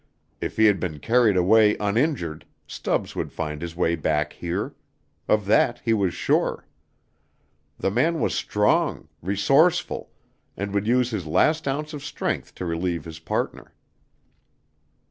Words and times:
If 0.41 0.57
he 0.57 0.65
had 0.65 0.79
been 0.79 0.97
carried 0.97 1.37
away 1.37 1.77
uninjured, 1.79 2.43
Stubbs 2.65 3.15
would 3.15 3.31
find 3.31 3.61
his 3.61 3.75
way 3.75 3.95
back 3.95 4.33
here. 4.33 4.73
Of 5.27 5.45
that 5.45 5.79
he 5.85 5.93
was 5.93 6.15
sure. 6.15 6.65
The 7.77 7.91
man 7.91 8.19
was 8.19 8.33
strong, 8.33 9.09
resourceful, 9.21 10.09
and 10.57 10.73
would 10.73 10.87
use 10.87 11.11
his 11.11 11.27
last 11.27 11.67
ounce 11.67 11.93
of 11.93 12.03
strength 12.03 12.55
to 12.55 12.65
relieve 12.65 13.05
his 13.05 13.19
partner. 13.19 13.75